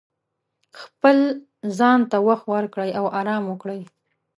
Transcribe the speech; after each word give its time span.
خپل 0.81 1.17
ځان 1.77 1.99
ته 2.11 2.17
وخت 2.27 2.45
ورکړئ 2.53 2.89
او 2.99 3.05
ارام 3.19 3.43
وکړئ. 3.47 3.81